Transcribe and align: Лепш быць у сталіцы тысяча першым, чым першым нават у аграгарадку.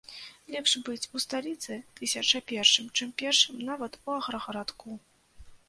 Лепш 0.53 0.71
быць 0.87 1.09
у 1.17 1.21
сталіцы 1.25 1.77
тысяча 1.99 2.43
першым, 2.53 2.89
чым 2.97 3.13
першым 3.25 3.63
нават 3.71 4.01
у 4.07 4.17
аграгарадку. 4.19 4.99